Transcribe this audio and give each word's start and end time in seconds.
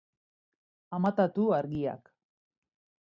Amatatu 0.97 1.45
argiak 1.59 2.13